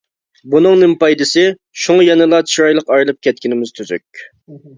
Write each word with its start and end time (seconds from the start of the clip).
بۇنىڭ 0.53 0.77
نېمە 0.83 0.95
پايدىسى؟ 1.03 1.43
شۇڭا 1.81 2.07
يەنىلا 2.07 2.41
چىرايلىق 2.53 2.91
ئايرىلىپ 2.97 3.21
كەتكىنىمىز 3.29 3.77
تۈزۈك! 3.79 4.27